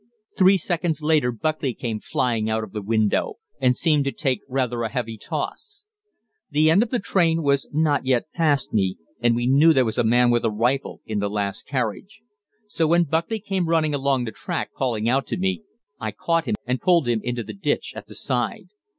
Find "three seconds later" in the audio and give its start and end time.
0.35-1.31